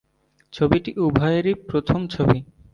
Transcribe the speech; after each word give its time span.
ছবিটি 0.53 0.91
উভয়েরই 1.05 1.53
প্রথম 1.69 1.99
ছবি। 2.07 2.37